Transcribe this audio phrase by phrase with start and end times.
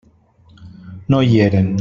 [1.13, 1.73] No hi eren.